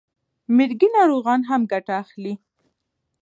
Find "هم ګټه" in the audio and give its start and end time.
1.49-1.93